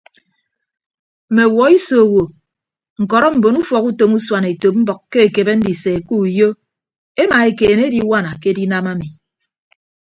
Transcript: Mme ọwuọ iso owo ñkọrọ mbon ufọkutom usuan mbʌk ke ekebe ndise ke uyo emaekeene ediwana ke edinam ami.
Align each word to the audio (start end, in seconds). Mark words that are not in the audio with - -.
Mme 1.29 1.43
ọwuọ 1.49 1.65
iso 1.77 1.95
owo 2.05 2.21
ñkọrọ 3.01 3.27
mbon 3.35 3.57
ufọkutom 3.61 4.11
usuan 4.19 4.45
mbʌk 4.79 4.99
ke 5.11 5.19
ekebe 5.27 5.53
ndise 5.57 5.91
ke 6.07 6.13
uyo 6.23 6.49
emaekeene 7.21 7.81
ediwana 7.89 8.31
ke 8.41 8.47
edinam 8.53 8.85
ami. 8.93 9.07